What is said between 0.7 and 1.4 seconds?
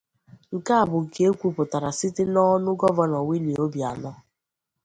a bụ nke e